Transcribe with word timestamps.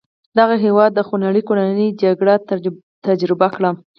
دغه 0.37 0.55
هېواد 0.65 0.93
خونړۍ 1.07 1.41
کورنۍ 1.49 1.89
جګړه 2.03 2.33
تجربه 3.07 3.47
کړه. 3.55 3.71